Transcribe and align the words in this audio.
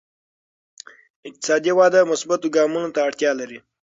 اقتصادي 1.27 1.71
وده 1.79 2.01
مثبتو 2.11 2.47
ګامونو 2.55 2.89
ته 2.95 2.99
اړتیا 3.07 3.31
لري. 3.39 3.59